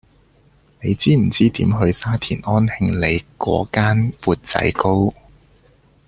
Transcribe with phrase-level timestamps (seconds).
[0.81, 5.13] 你知唔知點去沙田安興里嗰間缽仔糕